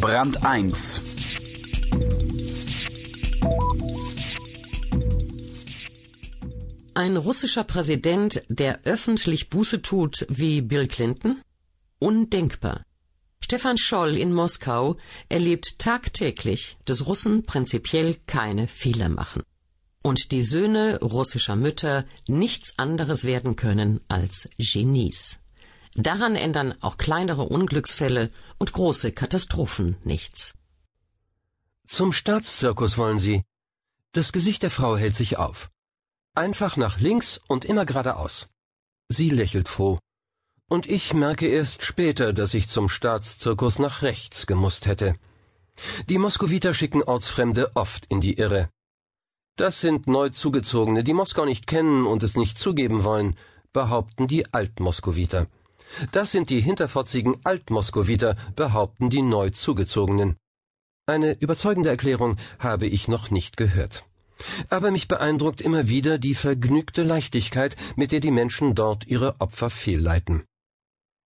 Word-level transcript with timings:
Brand 0.00 0.46
1 0.46 1.02
Ein 6.94 7.18
russischer 7.18 7.64
Präsident, 7.64 8.42
der 8.48 8.80
öffentlich 8.84 9.50
Buße 9.50 9.82
tut 9.82 10.24
wie 10.30 10.62
Bill 10.62 10.86
Clinton? 10.86 11.42
Undenkbar. 11.98 12.82
Stefan 13.40 13.76
Scholl 13.76 14.16
in 14.16 14.32
Moskau 14.32 14.96
erlebt 15.28 15.78
tagtäglich, 15.78 16.78
dass 16.86 17.04
Russen 17.06 17.42
prinzipiell 17.42 18.16
keine 18.26 18.68
Fehler 18.68 19.10
machen. 19.10 19.42
Und 20.02 20.32
die 20.32 20.42
Söhne 20.42 20.98
russischer 21.00 21.56
Mütter 21.56 22.06
nichts 22.26 22.78
anderes 22.78 23.24
werden 23.24 23.54
können 23.54 24.00
als 24.08 24.48
Genies. 24.56 25.40
Daran 25.94 26.36
ändern 26.36 26.74
auch 26.80 26.96
kleinere 26.96 27.42
Unglücksfälle 27.42 28.30
und 28.60 28.72
große 28.72 29.10
Katastrophen 29.10 29.96
nichts. 30.04 30.54
Zum 31.88 32.12
Staatszirkus 32.12 32.98
wollen 32.98 33.18
Sie. 33.18 33.42
Das 34.12 34.32
Gesicht 34.32 34.62
der 34.62 34.70
Frau 34.70 34.96
hält 34.96 35.16
sich 35.16 35.38
auf. 35.38 35.70
Einfach 36.34 36.76
nach 36.76 37.00
links 37.00 37.40
und 37.48 37.64
immer 37.64 37.84
geradeaus. 37.84 38.48
Sie 39.08 39.30
lächelt 39.30 39.68
froh. 39.68 39.98
Und 40.68 40.86
ich 40.86 41.14
merke 41.14 41.48
erst 41.48 41.82
später, 41.82 42.32
dass 42.32 42.54
ich 42.54 42.68
zum 42.68 42.88
Staatszirkus 42.88 43.80
nach 43.80 44.02
rechts 44.02 44.46
gemusst 44.46 44.86
hätte. 44.86 45.16
Die 46.08 46.18
Moskowiter 46.18 46.74
schicken 46.74 47.02
Ortsfremde 47.02 47.74
oft 47.74 48.06
in 48.06 48.20
die 48.20 48.34
Irre. 48.34 48.68
Das 49.56 49.80
sind 49.80 50.06
Neuzugezogene, 50.06 51.02
die 51.02 51.12
Moskau 51.12 51.44
nicht 51.44 51.66
kennen 51.66 52.06
und 52.06 52.22
es 52.22 52.36
nicht 52.36 52.58
zugeben 52.58 53.04
wollen, 53.04 53.36
behaupten 53.72 54.28
die 54.28 54.52
Altmoskowiter. 54.52 55.48
Das 56.12 56.32
sind 56.32 56.50
die 56.50 56.60
hinterfotzigen 56.60 57.36
Altmoskowiter, 57.44 58.36
behaupten 58.56 59.10
die 59.10 59.22
Neuzugezogenen. 59.22 60.36
Eine 61.06 61.32
überzeugende 61.40 61.88
Erklärung 61.88 62.36
habe 62.58 62.86
ich 62.86 63.08
noch 63.08 63.30
nicht 63.30 63.56
gehört. 63.56 64.04
Aber 64.68 64.90
mich 64.90 65.08
beeindruckt 65.08 65.60
immer 65.60 65.88
wieder 65.88 66.18
die 66.18 66.34
vergnügte 66.34 67.02
Leichtigkeit, 67.02 67.76
mit 67.96 68.12
der 68.12 68.20
die 68.20 68.30
Menschen 68.30 68.74
dort 68.74 69.06
ihre 69.06 69.40
Opfer 69.40 69.70
fehlleiten. 69.70 70.44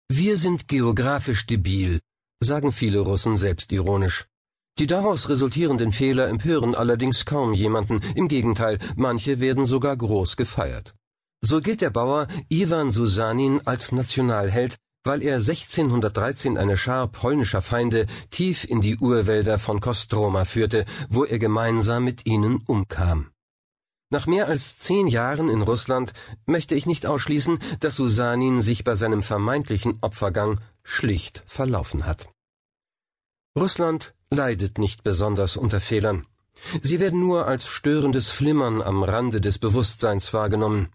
Wir 0.08 0.36
sind 0.36 0.68
geografisch 0.68 1.46
debil, 1.46 2.00
sagen 2.40 2.72
viele 2.72 3.00
Russen 3.00 3.36
selbstironisch. 3.36 4.26
Die 4.78 4.86
daraus 4.86 5.28
resultierenden 5.28 5.92
Fehler 5.92 6.28
empören 6.28 6.74
allerdings 6.74 7.24
kaum 7.24 7.54
jemanden, 7.54 8.00
im 8.16 8.26
Gegenteil, 8.28 8.78
manche 8.96 9.38
werden 9.38 9.66
sogar 9.66 9.96
groß 9.96 10.36
gefeiert. 10.36 10.94
So 11.46 11.60
gilt 11.60 11.82
der 11.82 11.90
Bauer 11.90 12.26
Ivan 12.48 12.90
Susanin 12.90 13.60
als 13.66 13.92
Nationalheld, 13.92 14.76
weil 15.04 15.22
er 15.22 15.34
1613 15.34 16.56
eine 16.56 16.78
Schar 16.78 17.06
polnischer 17.06 17.60
Feinde 17.60 18.06
tief 18.30 18.64
in 18.64 18.80
die 18.80 18.96
Urwälder 18.96 19.58
von 19.58 19.78
Kostroma 19.80 20.46
führte, 20.46 20.86
wo 21.10 21.22
er 21.22 21.38
gemeinsam 21.38 22.02
mit 22.04 22.24
ihnen 22.24 22.62
umkam. 22.66 23.28
Nach 24.08 24.26
mehr 24.26 24.48
als 24.48 24.78
zehn 24.78 25.06
Jahren 25.06 25.50
in 25.50 25.60
Russland 25.60 26.14
möchte 26.46 26.74
ich 26.74 26.86
nicht 26.86 27.04
ausschließen, 27.04 27.58
dass 27.78 27.96
Susanin 27.96 28.62
sich 28.62 28.82
bei 28.82 28.96
seinem 28.96 29.22
vermeintlichen 29.22 29.98
Opfergang 30.00 30.60
schlicht 30.82 31.42
verlaufen 31.46 32.06
hat. 32.06 32.26
Russland 33.54 34.14
leidet 34.30 34.78
nicht 34.78 35.04
besonders 35.04 35.58
unter 35.58 35.80
Fehlern. 35.80 36.22
Sie 36.80 37.00
werden 37.00 37.20
nur 37.20 37.46
als 37.46 37.66
störendes 37.66 38.30
Flimmern 38.30 38.80
am 38.80 39.02
Rande 39.02 39.42
des 39.42 39.58
Bewusstseins 39.58 40.32
wahrgenommen. 40.32 40.88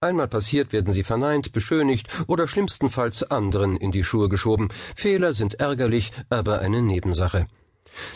Einmal 0.00 0.28
passiert, 0.28 0.72
werden 0.72 0.92
sie 0.92 1.02
verneint, 1.02 1.50
beschönigt 1.50 2.08
oder 2.28 2.46
schlimmstenfalls 2.46 3.24
anderen 3.32 3.76
in 3.76 3.90
die 3.90 4.04
Schuhe 4.04 4.28
geschoben. 4.28 4.68
Fehler 4.94 5.32
sind 5.32 5.54
ärgerlich, 5.54 6.12
aber 6.30 6.60
eine 6.60 6.82
Nebensache. 6.82 7.46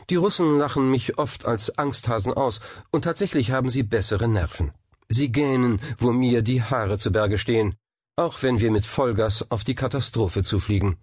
Die 0.08 0.14
Russen 0.14 0.58
lachen 0.58 0.90
mich 0.92 1.18
oft 1.18 1.44
als 1.44 1.76
Angsthasen 1.78 2.32
aus, 2.32 2.60
und 2.92 3.02
tatsächlich 3.02 3.50
haben 3.50 3.68
sie 3.68 3.82
bessere 3.82 4.28
Nerven. 4.28 4.70
Sie 5.08 5.32
gähnen, 5.32 5.80
wo 5.98 6.12
mir 6.12 6.42
die 6.42 6.62
Haare 6.62 6.98
zu 6.98 7.10
Berge 7.10 7.36
stehen, 7.36 7.74
auch 8.14 8.42
wenn 8.44 8.60
wir 8.60 8.70
mit 8.70 8.86
Vollgas 8.86 9.50
auf 9.50 9.64
die 9.64 9.74
Katastrophe 9.74 10.44
zufliegen. 10.44 10.98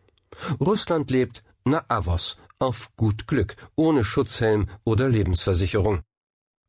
Russland 0.62 1.12
lebt 1.12 1.44
na 1.66 1.84
avos, 1.90 2.38
auf 2.58 2.90
gut 2.96 3.28
Glück, 3.28 3.58
ohne 3.76 4.06
Schutzhelm 4.06 4.70
oder 4.86 5.10
Lebensversicherung. 5.10 6.04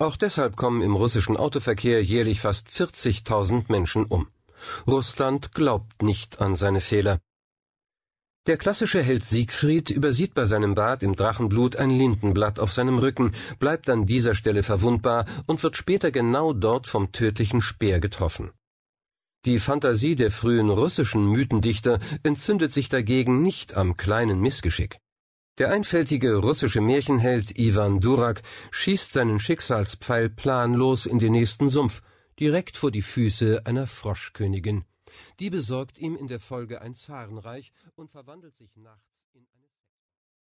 Auch 0.00 0.16
deshalb 0.16 0.56
kommen 0.56 0.80
im 0.80 0.96
russischen 0.96 1.36
Autoverkehr 1.36 2.02
jährlich 2.02 2.40
fast 2.40 2.68
40.000 2.68 3.66
Menschen 3.68 4.06
um. 4.06 4.28
Russland 4.86 5.52
glaubt 5.52 6.02
nicht 6.02 6.40
an 6.40 6.56
seine 6.56 6.80
Fehler. 6.80 7.18
Der 8.46 8.56
klassische 8.56 9.02
Held 9.02 9.22
Siegfried 9.22 9.90
übersieht 9.90 10.32
bei 10.32 10.46
seinem 10.46 10.74
Bad 10.74 11.02
im 11.02 11.14
Drachenblut 11.14 11.76
ein 11.76 11.90
Lindenblatt 11.90 12.58
auf 12.58 12.72
seinem 12.72 12.98
Rücken, 12.98 13.32
bleibt 13.58 13.90
an 13.90 14.06
dieser 14.06 14.34
Stelle 14.34 14.62
verwundbar 14.62 15.26
und 15.46 15.62
wird 15.62 15.76
später 15.76 16.10
genau 16.10 16.54
dort 16.54 16.86
vom 16.86 17.12
tödlichen 17.12 17.60
Speer 17.60 18.00
getroffen. 18.00 18.52
Die 19.44 19.58
Fantasie 19.58 20.16
der 20.16 20.30
frühen 20.30 20.70
russischen 20.70 21.26
Mythendichter 21.26 22.00
entzündet 22.22 22.72
sich 22.72 22.88
dagegen 22.88 23.42
nicht 23.42 23.76
am 23.76 23.98
kleinen 23.98 24.40
Missgeschick. 24.40 24.98
Der 25.60 25.70
einfältige 25.70 26.36
russische 26.36 26.80
Märchenheld 26.80 27.58
Ivan 27.58 28.00
Durak 28.00 28.40
schießt 28.70 29.12
seinen 29.12 29.40
Schicksalspfeil 29.40 30.30
planlos 30.30 31.04
in 31.04 31.18
den 31.18 31.32
nächsten 31.32 31.68
Sumpf, 31.68 32.00
direkt 32.38 32.78
vor 32.78 32.90
die 32.90 33.02
Füße 33.02 33.66
einer 33.66 33.86
Froschkönigin. 33.86 34.86
Die 35.38 35.50
besorgt 35.50 35.98
ihm 35.98 36.16
in 36.16 36.28
der 36.28 36.40
Folge 36.40 36.80
ein 36.80 36.94
Zarenreich 36.94 37.72
und 37.94 38.10
verwandelt 38.10 38.56
sich 38.56 38.74
nachts 38.74 39.04
in 39.34 39.46
eine 39.54 39.66